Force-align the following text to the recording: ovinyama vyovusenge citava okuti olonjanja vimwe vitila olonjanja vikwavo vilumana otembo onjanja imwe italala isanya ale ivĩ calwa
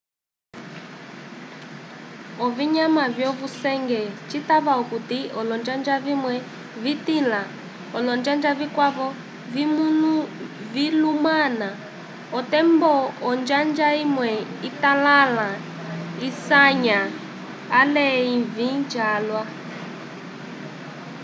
ovinyama 2.45 3.03
vyovusenge 3.17 4.01
citava 4.29 4.71
okuti 4.81 5.19
olonjanja 5.39 5.95
vimwe 6.05 6.35
vitila 6.83 7.41
olonjanja 7.97 8.51
vikwavo 8.59 9.07
vilumana 10.73 11.69
otembo 12.39 12.93
onjanja 13.29 13.89
imwe 14.03 14.31
italala 14.69 15.47
isanya 16.29 16.99
ale 17.79 18.07
ivĩ 18.37 18.69
calwa 18.91 19.43